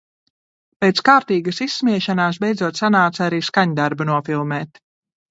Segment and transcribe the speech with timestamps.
[0.83, 4.81] Pēc kārtīgas izsmiešanās, beidzot sanāca arī skaņdarbu nofilmēt.